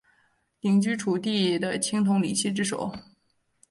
[0.61, 2.91] 鼎居楚地的青铜礼器之首。